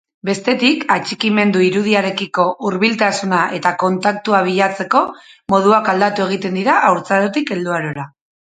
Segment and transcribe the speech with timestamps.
[0.27, 5.05] Bestetik, atxikimendu-irudiarekiko hurbiltasuna eta kontaktua bilatzeko
[5.55, 8.13] moduak aldatu egiten dira haurtzarotik helduarora.